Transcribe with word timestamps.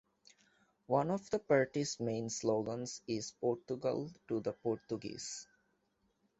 One 0.87 1.11
of 1.11 1.29
the 1.29 1.37
party's 1.37 1.99
main 1.99 2.31
slogans 2.31 3.03
is 3.05 3.35
Portugal 3.39 4.09
to 4.29 4.39
the 4.39 4.53
Portuguese! 4.53 5.45